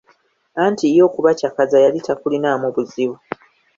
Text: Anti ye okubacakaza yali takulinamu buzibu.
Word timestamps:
Anti 0.63 0.85
ye 0.95 1.01
okubacakaza 1.07 1.77
yali 1.85 1.99
takulinamu 2.05 2.65
buzibu. 2.75 3.15